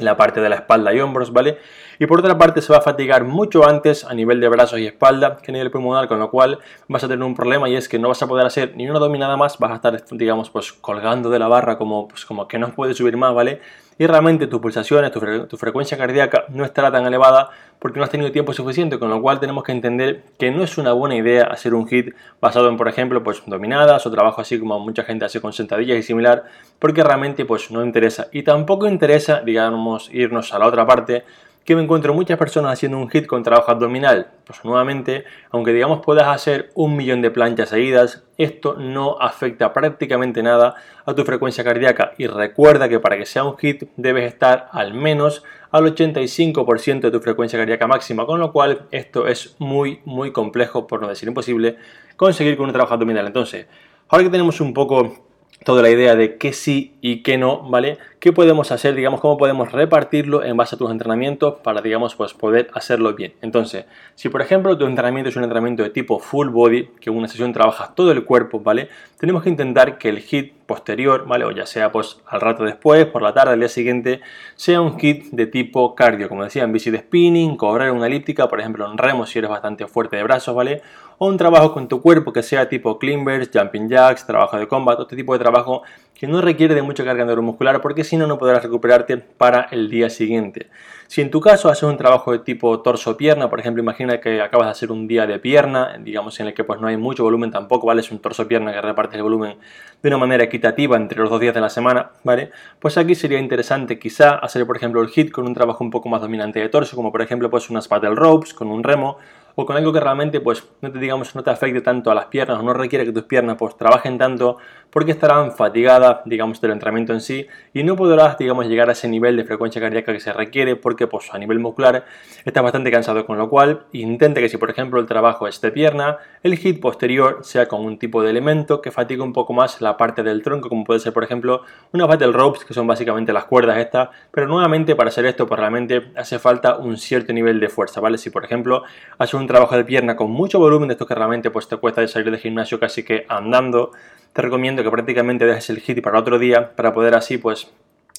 la 0.00 0.16
parte 0.16 0.40
de 0.40 0.48
la 0.48 0.56
espalda 0.56 0.92
y 0.92 1.00
hombros, 1.00 1.32
¿vale? 1.32 1.58
Y 1.98 2.06
por 2.06 2.18
otra 2.18 2.36
parte 2.36 2.60
se 2.60 2.72
va 2.72 2.78
a 2.78 2.82
fatigar 2.82 3.24
mucho 3.24 3.68
antes 3.68 4.04
a 4.04 4.14
nivel 4.14 4.40
de 4.40 4.48
brazos 4.48 4.80
y 4.80 4.86
espalda 4.86 5.36
que 5.36 5.52
a 5.52 5.54
nivel 5.54 5.70
pulmonar, 5.70 6.08
con 6.08 6.18
lo 6.18 6.30
cual 6.30 6.58
vas 6.88 7.04
a 7.04 7.08
tener 7.08 7.24
un 7.24 7.36
problema 7.36 7.68
y 7.68 7.76
es 7.76 7.88
que 7.88 7.98
no 7.98 8.08
vas 8.08 8.20
a 8.22 8.26
poder 8.26 8.46
hacer 8.46 8.72
ni 8.76 8.88
una 8.88 8.98
dominada 8.98 9.36
más, 9.36 9.58
vas 9.58 9.70
a 9.70 9.74
estar, 9.76 10.04
digamos, 10.10 10.50
pues 10.50 10.72
colgando 10.72 11.30
de 11.30 11.38
la 11.38 11.46
barra 11.46 11.78
como, 11.78 12.08
pues, 12.08 12.24
como 12.24 12.48
que 12.48 12.58
no 12.58 12.72
puedes 12.72 12.96
subir 12.96 13.16
más, 13.16 13.32
¿vale? 13.34 13.60
Y 13.98 14.06
realmente 14.06 14.46
tus 14.46 14.60
pulsaciones, 14.60 15.12
tu, 15.12 15.56
frecuencia 15.56 15.96
cardíaca 15.96 16.44
no 16.48 16.64
estará 16.64 16.90
tan 16.90 17.06
elevada 17.06 17.50
porque 17.78 17.98
no 17.98 18.04
has 18.04 18.10
tenido 18.10 18.32
tiempo 18.32 18.52
suficiente, 18.52 18.98
con 18.98 19.10
lo 19.10 19.20
cual 19.20 19.40
tenemos 19.40 19.62
que 19.62 19.72
entender 19.72 20.24
que 20.38 20.50
no 20.50 20.62
es 20.62 20.78
una 20.78 20.92
buena 20.92 21.16
idea 21.16 21.44
hacer 21.44 21.74
un 21.74 21.86
hit 21.86 22.14
basado 22.40 22.68
en, 22.68 22.76
por 22.76 22.88
ejemplo, 22.88 23.22
pues 23.22 23.42
dominadas 23.46 24.06
o 24.06 24.10
trabajo 24.10 24.40
así 24.40 24.58
como 24.58 24.78
mucha 24.80 25.04
gente 25.04 25.24
hace 25.24 25.40
con 25.40 25.52
sentadillas 25.52 25.98
y 25.98 26.02
similar, 26.02 26.44
porque 26.78 27.04
realmente 27.04 27.44
pues 27.44 27.70
no 27.70 27.84
interesa. 27.84 28.28
Y 28.32 28.42
tampoco 28.42 28.88
interesa, 28.88 29.40
digamos, 29.40 30.08
irnos 30.12 30.52
a 30.54 30.58
la 30.58 30.66
otra 30.66 30.86
parte 30.86 31.24
que 31.64 31.74
me 31.74 31.82
encuentro 31.82 32.12
muchas 32.12 32.38
personas 32.38 32.74
haciendo 32.74 32.98
un 32.98 33.08
hit 33.08 33.26
con 33.26 33.42
trabajo 33.42 33.70
abdominal. 33.70 34.28
Pues 34.44 34.62
nuevamente, 34.64 35.24
aunque 35.50 35.72
digamos 35.72 36.00
puedas 36.04 36.28
hacer 36.28 36.70
un 36.74 36.94
millón 36.94 37.22
de 37.22 37.30
planchas 37.30 37.70
seguidas, 37.70 38.24
esto 38.36 38.74
no 38.74 39.16
afecta 39.18 39.72
prácticamente 39.72 40.42
nada 40.42 40.74
a 41.06 41.14
tu 41.14 41.24
frecuencia 41.24 41.64
cardíaca. 41.64 42.12
Y 42.18 42.26
recuerda 42.26 42.88
que 42.88 43.00
para 43.00 43.16
que 43.16 43.24
sea 43.24 43.44
un 43.44 43.56
hit 43.56 43.84
debes 43.96 44.30
estar 44.30 44.68
al 44.72 44.92
menos 44.92 45.42
al 45.70 45.84
85% 45.84 47.00
de 47.00 47.10
tu 47.10 47.20
frecuencia 47.20 47.58
cardíaca 47.58 47.86
máxima, 47.86 48.26
con 48.26 48.40
lo 48.40 48.52
cual 48.52 48.86
esto 48.90 49.26
es 49.26 49.56
muy 49.58 50.00
muy 50.04 50.32
complejo, 50.32 50.86
por 50.86 51.00
no 51.00 51.08
decir 51.08 51.28
imposible, 51.28 51.76
conseguir 52.16 52.56
con 52.56 52.66
un 52.66 52.72
trabajo 52.72 52.94
abdominal. 52.94 53.26
Entonces, 53.26 53.66
ahora 54.08 54.24
que 54.24 54.30
tenemos 54.30 54.60
un 54.60 54.74
poco 54.74 55.24
toda 55.64 55.82
la 55.82 55.90
idea 55.90 56.14
de 56.14 56.36
qué 56.36 56.52
sí 56.52 56.94
y 57.00 57.22
qué 57.22 57.38
no, 57.38 57.62
¿vale? 57.68 57.98
¿Qué 58.20 58.32
podemos 58.32 58.70
hacer, 58.70 58.94
digamos, 58.94 59.20
cómo 59.20 59.36
podemos 59.36 59.72
repartirlo 59.72 60.44
en 60.44 60.56
base 60.56 60.76
a 60.76 60.78
tus 60.78 60.90
entrenamientos 60.90 61.56
para, 61.62 61.80
digamos, 61.80 62.14
pues 62.14 62.32
poder 62.34 62.70
hacerlo 62.74 63.14
bien? 63.14 63.32
Entonces, 63.42 63.86
si 64.14 64.28
por 64.28 64.40
ejemplo 64.42 64.78
tu 64.78 64.86
entrenamiento 64.86 65.28
es 65.28 65.36
un 65.36 65.42
entrenamiento 65.42 65.82
de 65.82 65.90
tipo 65.90 66.18
full 66.18 66.48
body, 66.48 66.88
que 67.00 67.10
en 67.10 67.16
una 67.16 67.28
sesión 67.28 67.52
trabajas 67.52 67.94
todo 67.94 68.12
el 68.12 68.24
cuerpo, 68.24 68.60
¿vale? 68.60 68.88
Tenemos 69.18 69.42
que 69.42 69.50
intentar 69.50 69.98
que 69.98 70.08
el 70.10 70.20
hit 70.20 70.52
posterior, 70.66 71.26
¿vale? 71.26 71.44
O 71.44 71.50
ya 71.50 71.66
sea 71.66 71.92
pues 71.92 72.18
al 72.26 72.40
rato 72.40 72.64
después, 72.64 73.06
por 73.06 73.22
la 73.22 73.34
tarde, 73.34 73.52
al 73.52 73.58
día 73.58 73.68
siguiente, 73.68 74.20
sea 74.56 74.80
un 74.80 74.98
hit 74.98 75.26
de 75.32 75.46
tipo 75.46 75.94
cardio, 75.94 76.28
como 76.28 76.44
decía, 76.44 76.64
en 76.64 76.72
bici 76.72 76.90
de 76.90 76.98
spinning, 76.98 77.56
correr 77.56 77.90
una 77.90 78.06
elíptica, 78.06 78.48
por 78.48 78.60
ejemplo 78.60 78.90
en 78.90 78.96
remo 78.98 79.26
si 79.26 79.38
eres 79.38 79.50
bastante 79.50 79.86
fuerte 79.86 80.16
de 80.16 80.22
brazos, 80.22 80.54
¿vale? 80.54 80.82
O 81.18 81.28
un 81.28 81.36
trabajo 81.36 81.72
con 81.72 81.88
tu 81.88 82.02
cuerpo 82.02 82.32
que 82.32 82.42
sea 82.42 82.68
tipo 82.68 82.98
climbers, 82.98 83.50
jumping 83.52 83.88
jacks, 83.88 84.26
trabajo 84.26 84.56
de 84.58 84.66
combat, 84.66 84.98
este 85.00 85.16
tipo 85.16 85.32
de 85.32 85.38
trabajo 85.38 85.82
que 86.14 86.26
no 86.26 86.40
requiere 86.40 86.74
de 86.74 86.82
mucha 86.82 87.04
carga 87.04 87.24
neuromuscular 87.24 87.80
porque 87.80 88.04
si 88.04 88.16
no, 88.16 88.26
no 88.26 88.38
podrás 88.38 88.62
recuperarte 88.62 89.18
para 89.18 89.68
el 89.70 89.90
día 89.90 90.08
siguiente. 90.10 90.68
Si 91.06 91.20
en 91.20 91.30
tu 91.30 91.40
caso 91.40 91.68
haces 91.68 91.82
un 91.82 91.96
trabajo 91.96 92.32
de 92.32 92.38
tipo 92.38 92.80
torso-pierna, 92.80 93.50
por 93.50 93.60
ejemplo, 93.60 93.82
imagina 93.82 94.20
que 94.20 94.40
acabas 94.40 94.68
de 94.68 94.70
hacer 94.72 94.90
un 94.90 95.06
día 95.06 95.26
de 95.26 95.38
pierna, 95.38 95.98
digamos 95.98 96.40
en 96.40 96.46
el 96.48 96.54
que 96.54 96.64
pues 96.64 96.80
no 96.80 96.86
hay 96.86 96.96
mucho 96.96 97.24
volumen 97.24 97.50
tampoco, 97.50 97.86
¿vale? 97.86 98.00
Es 98.00 98.10
un 98.10 98.20
torso-pierna 98.20 98.72
que 98.72 98.80
reparte 98.80 99.16
el 99.16 99.22
volumen 99.22 99.56
de 100.02 100.08
una 100.08 100.18
manera 100.18 100.44
equitativa 100.44 100.96
entre 100.96 101.18
los 101.18 101.30
dos 101.30 101.40
días 101.40 101.54
de 101.54 101.60
la 101.60 101.68
semana, 101.68 102.10
¿vale? 102.22 102.50
Pues 102.78 102.96
aquí 102.96 103.14
sería 103.14 103.38
interesante 103.38 103.98
quizá 103.98 104.36
hacer, 104.36 104.66
por 104.66 104.76
ejemplo, 104.76 105.02
el 105.02 105.08
hit 105.08 105.30
con 105.30 105.46
un 105.46 105.54
trabajo 105.54 105.84
un 105.84 105.90
poco 105.90 106.08
más 106.08 106.20
dominante 106.20 106.58
de 106.58 106.68
torso, 106.68 106.96
como 106.96 107.12
por 107.12 107.22
ejemplo 107.22 107.50
pues 107.50 107.70
unas 107.70 107.86
paddle 107.86 108.14
ropes 108.14 108.54
con 108.54 108.68
un 108.68 108.82
remo, 108.82 109.18
o 109.56 109.66
con 109.66 109.76
algo 109.76 109.92
que 109.92 110.00
realmente 110.00 110.40
pues 110.40 110.66
no 110.80 110.90
te 110.90 110.98
digamos 110.98 111.34
no 111.34 111.42
te 111.42 111.50
afecte 111.50 111.80
tanto 111.80 112.10
a 112.10 112.14
las 112.14 112.26
piernas 112.26 112.58
o 112.58 112.62
no 112.62 112.72
requiere 112.72 113.04
que 113.04 113.12
tus 113.12 113.24
piernas 113.24 113.56
pues 113.58 113.76
trabajen 113.76 114.18
tanto 114.18 114.56
porque 114.90 115.12
estarán 115.12 115.52
fatigadas 115.52 116.18
digamos 116.24 116.60
del 116.60 116.72
entrenamiento 116.72 117.12
en 117.12 117.20
sí 117.20 117.46
y 117.72 117.82
no 117.82 117.96
podrás 117.96 118.36
digamos 118.38 118.66
llegar 118.66 118.88
a 118.88 118.92
ese 118.92 119.08
nivel 119.08 119.36
de 119.36 119.44
frecuencia 119.44 119.80
cardíaca 119.80 120.12
que 120.12 120.20
se 120.20 120.32
requiere 120.32 120.76
porque 120.76 121.06
pues 121.06 121.32
a 121.32 121.38
nivel 121.38 121.58
muscular 121.58 122.04
estás 122.44 122.62
bastante 122.62 122.90
cansado 122.90 123.26
con 123.26 123.38
lo 123.38 123.48
cual 123.48 123.86
intente 123.92 124.40
que 124.40 124.48
si 124.48 124.56
por 124.56 124.70
ejemplo 124.70 125.00
el 125.00 125.06
trabajo 125.06 125.46
es 125.46 125.60
de 125.60 125.70
pierna 125.70 126.18
el 126.42 126.56
hit 126.56 126.80
posterior 126.80 127.38
sea 127.42 127.66
con 127.66 127.84
un 127.84 127.98
tipo 127.98 128.22
de 128.22 128.30
elemento 128.30 128.80
que 128.82 128.90
fatigue 128.90 129.22
un 129.22 129.32
poco 129.32 129.52
más 129.52 129.80
la 129.80 129.96
parte 129.96 130.22
del 130.22 130.42
tronco 130.42 130.68
como 130.68 130.84
puede 130.84 131.00
ser 131.00 131.12
por 131.12 131.24
ejemplo 131.24 131.62
una 131.92 132.06
battle 132.06 132.32
ropes 132.32 132.64
que 132.64 132.74
son 132.74 132.86
básicamente 132.86 133.32
las 133.32 133.44
cuerdas 133.44 133.78
estas 133.78 134.08
pero 134.32 134.48
nuevamente 134.48 134.96
para 134.96 135.08
hacer 135.08 135.26
esto 135.26 135.46
pues 135.46 135.58
realmente 135.58 136.10
hace 136.16 136.38
falta 136.38 136.76
un 136.76 136.96
cierto 136.96 137.32
nivel 137.32 137.60
de 137.60 137.68
fuerza 137.68 138.00
vale 138.00 138.18
si 138.18 138.30
por 138.30 138.44
ejemplo 138.44 138.82
haces 139.18 139.34
un 139.34 139.43
un 139.44 139.48
trabajo 139.48 139.76
de 139.76 139.84
pierna 139.84 140.16
con 140.16 140.30
mucho 140.30 140.58
volumen, 140.58 140.88
de 140.88 140.94
esto 140.94 141.06
que 141.06 141.14
realmente 141.14 141.50
pues, 141.50 141.68
te 141.68 141.76
cuesta 141.76 142.00
de 142.00 142.08
salir 142.08 142.30
del 142.30 142.40
gimnasio 142.40 142.80
casi 142.80 143.04
que 143.04 143.26
andando, 143.28 143.92
te 144.32 144.42
recomiendo 144.42 144.82
que 144.82 144.90
prácticamente 144.90 145.44
dejes 145.44 145.70
el 145.70 145.80
hit 145.80 146.02
para 146.02 146.18
otro 146.18 146.38
día 146.38 146.74
para 146.74 146.92
poder 146.92 147.14
así 147.14 147.38
pues 147.38 147.70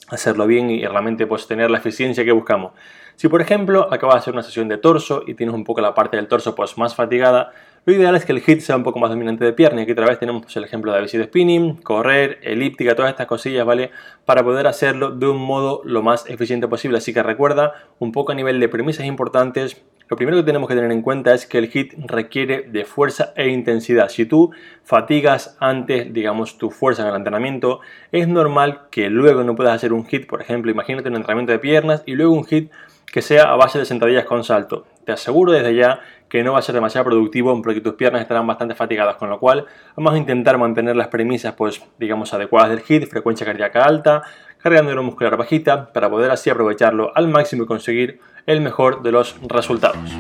hacerlo 0.09 0.45
bien 0.45 0.69
y 0.69 0.85
realmente 0.85 1.25
pues 1.25 1.47
tener 1.47 1.71
la 1.71 1.79
eficiencia 1.79 2.23
que 2.23 2.31
buscamos. 2.31 2.73
Si 3.15 3.27
por 3.27 3.41
ejemplo 3.41 3.91
acabas 3.91 4.15
de 4.15 4.19
hacer 4.19 4.33
una 4.33 4.43
sesión 4.43 4.67
de 4.67 4.77
torso 4.77 5.23
y 5.25 5.33
tienes 5.33 5.55
un 5.55 5.63
poco 5.63 5.81
la 5.81 5.93
parte 5.95 6.17
del 6.17 6.27
torso 6.27 6.53
pues 6.53 6.77
más 6.77 6.95
fatigada, 6.95 7.51
lo 7.85 7.93
ideal 7.93 8.15
es 8.15 8.25
que 8.25 8.31
el 8.31 8.41
hit 8.41 8.61
sea 8.61 8.75
un 8.75 8.83
poco 8.83 8.99
más 8.99 9.09
dominante 9.09 9.45
de 9.45 9.53
pierna. 9.53 9.79
Y 9.79 9.83
aquí 9.83 9.91
otra 9.91 10.07
vez 10.07 10.17
tenemos 10.17 10.41
pues, 10.43 10.55
el 10.57 10.63
ejemplo 10.63 10.91
de 10.91 11.01
bici 11.01 11.17
de 11.17 11.25
spinning, 11.25 11.75
correr, 11.77 12.39
elíptica, 12.41 12.95
todas 12.95 13.11
estas 13.11 13.27
cosillas, 13.27 13.65
¿vale? 13.65 13.91
Para 14.25 14.43
poder 14.43 14.65
hacerlo 14.65 15.11
de 15.11 15.27
un 15.27 15.37
modo 15.37 15.81
lo 15.85 16.01
más 16.01 16.27
eficiente 16.27 16.67
posible. 16.67 16.97
Así 16.97 17.13
que 17.13 17.21
recuerda, 17.21 17.73
un 17.99 18.11
poco 18.11 18.31
a 18.31 18.35
nivel 18.35 18.59
de 18.59 18.69
premisas 18.69 19.05
importantes, 19.05 19.83
lo 20.07 20.17
primero 20.17 20.37
que 20.37 20.43
tenemos 20.43 20.67
que 20.67 20.75
tener 20.75 20.91
en 20.91 21.01
cuenta 21.01 21.33
es 21.33 21.47
que 21.47 21.57
el 21.57 21.69
HIT 21.73 21.93
requiere 22.07 22.61
de 22.61 22.85
fuerza 22.85 23.33
e 23.35 23.49
intensidad. 23.49 24.09
Si 24.09 24.25
tú 24.25 24.51
fatigas 24.83 25.57
antes, 25.59 26.13
digamos, 26.13 26.57
tu 26.57 26.69
fuerza 26.69 27.01
en 27.01 27.09
el 27.09 27.15
entrenamiento, 27.15 27.79
es 28.11 28.27
normal 28.27 28.81
que 28.91 29.09
luego 29.09 29.43
no 29.43 29.55
puedas 29.55 29.73
hacer 29.73 29.93
un 29.93 30.05
HIT, 30.05 30.27
por 30.27 30.41
ejemplo, 30.41 30.69
imagínate 30.69 31.09
un 31.09 31.15
entrenamiento 31.15 31.51
de 31.51 31.59
piernas 31.59 32.03
y 32.05 32.13
luego 32.13 32.33
un 32.33 32.45
HIT 32.45 32.71
que 33.11 33.21
sea 33.21 33.51
a 33.51 33.55
base 33.55 33.79
de 33.79 33.85
sentadillas 33.85 34.25
con 34.25 34.43
salto. 34.43 34.85
Te 35.05 35.11
aseguro 35.11 35.51
desde 35.51 35.73
ya 35.75 36.01
que 36.29 36.43
no 36.43 36.53
va 36.53 36.59
a 36.59 36.61
ser 36.61 36.75
demasiado 36.75 37.05
productivo 37.05 37.59
porque 37.63 37.81
tus 37.81 37.93
piernas 37.93 38.21
estarán 38.21 38.45
bastante 38.45 38.75
fatigadas, 38.75 39.15
con 39.15 39.29
lo 39.29 39.39
cual 39.39 39.65
vamos 39.95 40.13
a 40.13 40.17
intentar 40.17 40.57
mantener 40.57 40.95
las 40.95 41.07
premisas, 41.07 41.53
pues, 41.53 41.81
digamos, 41.97 42.33
adecuadas 42.33 42.69
del 42.69 42.81
HIT, 42.87 43.07
frecuencia 43.09 43.45
cardíaca 43.45 43.83
alta, 43.83 44.23
carga 44.61 44.81
neuromuscular 44.81 45.37
bajita, 45.37 45.93
para 45.93 46.09
poder 46.09 46.31
así 46.31 46.49
aprovecharlo 46.49 47.11
al 47.15 47.27
máximo 47.27 47.63
y 47.63 47.67
conseguir 47.67 48.19
el 48.45 48.61
mejor 48.61 49.01
de 49.01 49.11
los 49.11 49.35
resultados. 49.47 50.11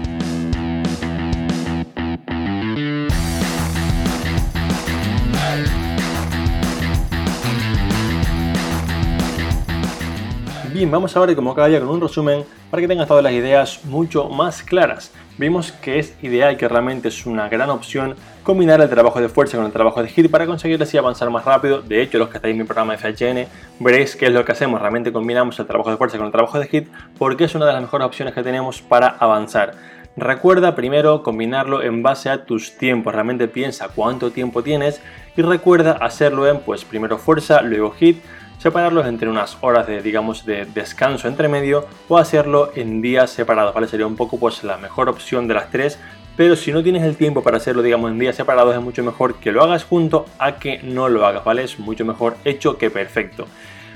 Bien, 10.73 10.91
vamos 10.91 11.15
ahora 11.15 11.33
como 11.35 11.55
cada 11.55 11.69
día 11.69 11.79
con 11.79 11.87
un 11.87 12.01
resumen 12.01 12.43
para 12.69 12.81
que 12.81 12.87
tengas 12.87 13.07
todas 13.07 13.23
las 13.23 13.31
ideas 13.31 13.85
mucho 13.85 14.27
más 14.27 14.61
claras. 14.61 15.13
Vimos 15.37 15.71
que 15.71 15.99
es 15.99 16.21
ideal 16.21 16.57
que 16.57 16.67
realmente 16.67 17.07
es 17.07 17.25
una 17.25 17.47
gran 17.47 17.69
opción 17.69 18.15
combinar 18.45 18.79
el 18.79 18.89
trabajo 18.89 19.19
de 19.19 19.27
fuerza 19.27 19.57
con 19.57 19.65
el 19.65 19.71
trabajo 19.71 20.03
de 20.03 20.07
HIIT 20.07 20.29
para 20.29 20.45
conseguir 20.45 20.81
así 20.81 20.97
avanzar 20.97 21.31
más 21.31 21.43
rápido. 21.43 21.81
De 21.81 22.01
hecho, 22.01 22.19
los 22.19 22.29
que 22.29 22.37
estáis 22.37 22.51
en 22.51 22.59
mi 22.59 22.63
programa 22.63 22.95
FHN 22.95 23.47
veréis 23.79 24.15
qué 24.15 24.27
es 24.27 24.31
lo 24.31 24.45
que 24.45 24.51
hacemos. 24.51 24.79
Realmente 24.79 25.11
combinamos 25.11 25.59
el 25.59 25.65
trabajo 25.65 25.89
de 25.89 25.97
fuerza 25.97 26.17
con 26.17 26.27
el 26.27 26.31
trabajo 26.31 26.59
de 26.59 26.69
HIIT 26.71 26.87
porque 27.17 27.45
es 27.45 27.55
una 27.55 27.65
de 27.65 27.73
las 27.73 27.81
mejores 27.81 28.05
opciones 28.05 28.35
que 28.35 28.43
tenemos 28.43 28.83
para 28.83 29.07
avanzar. 29.07 29.73
Recuerda 30.15 30.75
primero 30.75 31.23
combinarlo 31.23 31.81
en 31.81 32.03
base 32.03 32.29
a 32.29 32.45
tus 32.45 32.77
tiempos. 32.77 33.13
Realmente 33.13 33.47
piensa 33.47 33.89
cuánto 33.89 34.29
tiempo 34.29 34.61
tienes 34.61 35.01
y 35.35 35.41
recuerda 35.41 35.93
hacerlo 35.93 36.47
en 36.47 36.59
pues 36.59 36.85
primero 36.85 37.17
fuerza, 37.17 37.63
luego 37.63 37.95
HIIT 37.99 38.23
separarlos 38.59 39.07
entre 39.07 39.27
unas 39.27 39.57
horas 39.61 39.87
de, 39.87 40.01
digamos, 40.01 40.45
de 40.45 40.65
descanso 40.65 41.27
entre 41.27 41.47
medio 41.47 41.87
o 42.07 42.17
hacerlo 42.17 42.71
en 42.75 43.01
días 43.01 43.31
separados, 43.31 43.73
¿vale? 43.73 43.87
Sería 43.87 44.07
un 44.07 44.15
poco 44.15 44.39
pues 44.39 44.63
la 44.63 44.77
mejor 44.77 45.09
opción 45.09 45.47
de 45.47 45.55
las 45.55 45.71
tres, 45.71 45.99
pero 46.37 46.55
si 46.55 46.71
no 46.71 46.83
tienes 46.83 47.03
el 47.03 47.15
tiempo 47.15 47.43
para 47.43 47.57
hacerlo, 47.57 47.81
digamos, 47.81 48.11
en 48.11 48.19
días 48.19 48.35
separados, 48.35 48.75
es 48.75 48.81
mucho 48.81 49.03
mejor 49.03 49.35
que 49.35 49.51
lo 49.51 49.63
hagas 49.63 49.83
junto 49.85 50.25
a 50.37 50.55
que 50.55 50.79
no 50.83 51.07
lo 51.07 51.25
hagas, 51.25 51.43
¿vale? 51.43 51.63
Es 51.63 51.79
mucho 51.79 52.05
mejor 52.05 52.35
hecho 52.43 52.77
que 52.77 52.89
perfecto. 52.89 53.47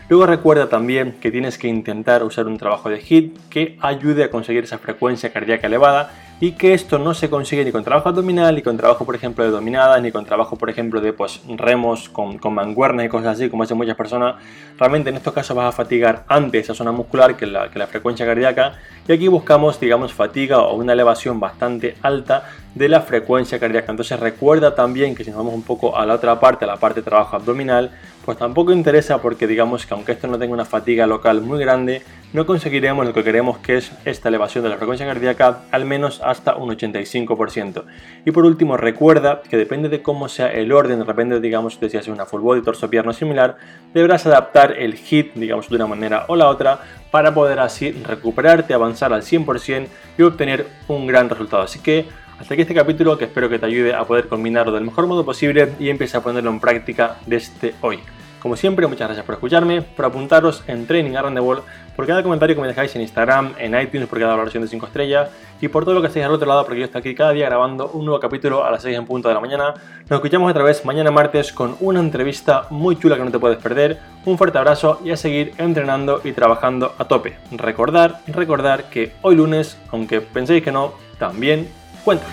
Luego 0.08 0.26
recuerda 0.26 0.70
también 0.70 1.18
que 1.22 1.32
tienes 1.32 1.58
que 1.58 1.68
intentar 1.68 2.24
usar 2.24 2.48
un 2.48 2.58
trabajo 2.58 2.90
de 2.90 3.00
HIIT 3.00 3.38
que 3.50 3.78
ayude 3.80 4.24
a 4.24 4.32
conseguir 4.32 4.64
esa 4.64 4.80
frecuencia 4.80 5.32
cardíaca 5.32 5.68
elevada 5.68 6.12
y 6.42 6.54
que 6.54 6.74
esto 6.74 7.00
no 7.00 7.14
se 7.14 7.30
consigue 7.30 7.66
ni 7.66 7.72
con 7.72 7.84
trabajo 7.84 8.10
abdominal, 8.10 8.56
ni 8.56 8.62
con 8.62 8.78
trabajo, 8.78 9.06
por 9.06 9.16
ejemplo, 9.16 9.44
de 9.44 9.52
dominadas, 9.52 10.02
ni 10.02 10.12
con 10.12 10.26
trabajo, 10.26 10.56
por 10.56 10.70
ejemplo, 10.70 11.02
de 11.02 11.12
pues, 11.12 11.42
remos 11.58 12.08
con, 12.08 12.38
con 12.38 12.54
manguernas 12.54 13.06
y 13.06 13.10
cosas 13.10 13.38
así, 13.38 13.50
como 13.50 13.64
hacen 13.64 13.78
muchas 13.78 13.98
personas. 13.98 14.36
Realmente 14.78 15.10
en 15.10 15.18
estos 15.18 15.34
casos 15.34 15.56
vas 15.56 15.68
a 15.68 15.72
fatigar 15.72 16.24
antes 16.28 16.64
esa 16.64 16.74
zona 16.74 16.92
muscular 16.94 17.36
que 17.36 17.46
la, 17.46 17.70
que 17.70 17.78
la 17.78 17.88
frecuencia 17.88 18.26
cardíaca 18.26 18.76
y 19.10 19.12
aquí 19.12 19.28
buscamos, 19.28 19.80
digamos, 19.80 20.14
fatiga 20.14 20.60
o 20.60 20.76
una 20.76 20.94
elevación 20.94 21.40
bastante 21.40 21.96
alta 22.04 22.44
de 22.76 22.88
la 22.88 23.02
frecuencia 23.02 23.60
cardíaca. 23.60 23.92
Entonces 23.92 24.20
recuerda 24.20 24.76
también 24.76 25.16
que 25.16 25.24
si 25.24 25.32
nos 25.32 25.40
vamos 25.40 25.56
un 25.56 25.64
poco 25.64 25.98
a 25.98 26.06
la 26.06 26.14
otra 26.14 26.40
parte, 26.40 26.66
a 26.66 26.68
la 26.68 26.78
parte 26.78 27.02
de 27.02 27.06
trabajo 27.06 27.36
abdominal, 27.36 27.90
pues 28.24 28.38
tampoco 28.38 28.72
interesa 28.72 29.18
porque 29.20 29.48
digamos 29.48 29.88
que 29.88 29.96
aunque 29.96 30.12
esto 30.12 30.28
no 30.28 30.38
tenga 30.38 30.54
una 30.54 30.66
fatiga 30.66 31.08
local 31.08 31.42
muy 31.42 31.60
grande, 31.60 32.04
no 32.32 32.46
conseguiremos 32.46 33.06
lo 33.06 33.14
que 33.14 33.24
queremos 33.24 33.58
que 33.58 33.78
es 33.78 33.92
esta 34.06 34.30
elevación 34.30 34.64
de 34.64 34.70
la 34.70 34.78
frecuencia 34.78 35.08
cardíaca 35.08 35.62
al 35.72 35.86
menos 35.86 36.22
hasta 36.24 36.56
un 36.56 36.70
85%. 36.70 37.84
Y 38.26 38.32
por 38.32 38.46
último, 38.46 38.78
recuerda 38.78 39.42
que 39.42 39.58
depende 39.58 39.90
de 39.90 40.02
cómo 40.04 40.30
sea 40.30 40.48
el 40.52 40.72
orden, 40.72 41.04
depende 41.06 41.40
digamos 41.40 41.80
de 41.80 41.90
si 41.90 41.98
haces 41.98 42.14
una 42.14 42.26
full 42.26 42.42
body, 42.42 42.62
torso, 42.62 42.90
pierna 42.90 43.14
similar, 43.14 43.58
deberás 43.94 44.26
adaptar 44.28 44.74
el 44.78 44.96
hit, 44.96 45.34
digamos 45.34 45.70
de 45.70 45.76
una 45.76 45.88
manera 45.88 46.26
o 46.28 46.36
la 46.36 46.48
otra, 46.48 46.82
para 47.10 47.34
poder 47.34 47.60
así 47.60 47.92
recuperarte, 47.92 48.74
avanzar 48.74 49.12
al 49.12 49.24
100% 49.24 49.88
y 50.18 50.22
obtener 50.22 50.68
un 50.88 51.08
gran 51.08 51.30
resultado. 51.30 51.64
Así 51.64 51.80
que 51.80 52.06
hasta 52.40 52.54
aquí 52.54 52.62
este 52.62 52.76
capítulo 52.76 53.18
que 53.18 53.26
espero 53.26 53.50
que 53.50 53.58
te 53.58 53.66
ayude 53.66 53.94
a 53.94 54.06
poder 54.06 54.28
combinarlo 54.28 54.72
del 54.72 54.86
mejor 54.86 55.08
modo 55.08 55.26
posible 55.26 55.74
y 55.80 55.90
empiece 55.90 56.16
a 56.18 56.22
ponerlo 56.22 56.52
en 56.52 56.60
práctica 56.60 57.18
desde 57.26 57.74
hoy. 57.82 58.00
Como 58.42 58.56
siempre, 58.56 58.88
muchas 58.88 59.08
gracias 59.08 59.26
por 59.26 59.36
escucharme, 59.36 59.82
por 59.82 60.06
apuntaros 60.06 60.64
en 60.68 60.88
Training 60.88 61.16
Around 61.16 61.36
the 61.36 61.42
World, 61.42 61.64
por 61.94 62.08
cada 62.08 62.24
comentario 62.24 62.56
que 62.56 62.62
me 62.62 62.70
dejáis 62.70 62.96
en 62.96 63.02
Instagram, 63.02 63.54
en 63.58 63.78
iTunes, 63.78 64.08
por 64.08 64.18
cada 64.18 64.32
valoración 64.32 64.64
de 64.64 64.70
5 64.70 64.86
estrellas 64.86 65.30
y 65.60 65.68
por 65.68 65.84
todo 65.84 65.96
lo 65.96 66.02
que 66.02 66.08
estáis 66.08 66.26
al 66.26 66.32
otro 66.32 66.48
lado, 66.48 66.64
porque 66.64 66.80
yo 66.80 66.86
estoy 66.86 67.00
aquí 67.00 67.16
cada 67.16 67.34
día 67.34 67.48
grabando 67.48 67.90
un 67.90 68.06
nuevo 68.06 68.22
capítulo 68.22 68.64
a 68.64 68.72
las 68.72 68.82
6 68.82 68.98
en 68.98 69.06
punto 69.06 69.28
de 69.28 69.34
la 69.34 69.42
mañana. 69.42 69.74
Nos 70.10 70.12
escuchamos 70.12 70.50
otra 70.50 70.64
vez 70.64 70.86
mañana 70.86 71.12
martes 71.12 71.52
con 71.52 71.76
una 71.82 72.00
entrevista 72.00 72.68
muy 72.70 72.98
chula 72.98 73.18
que 73.18 73.26
no 73.26 73.32
te 73.32 73.40
puedes 73.40 73.58
perder. 73.58 74.00
Un 74.26 74.38
fuerte 74.38 74.58
abrazo 74.58 75.02
y 75.04 75.12
a 75.12 75.18
seguir 75.18 75.54
entrenando 75.58 76.22
y 76.24 76.32
trabajando 76.32 76.94
a 76.98 77.06
tope. 77.06 77.36
Recordar, 77.52 78.22
recordar 78.28 78.86
que 78.86 79.12
hoy 79.22 79.36
lunes, 79.36 79.78
aunque 79.92 80.22
penséis 80.22 80.64
que 80.64 80.72
no, 80.72 80.94
también 81.18 81.68
cuenta. 82.06 82.26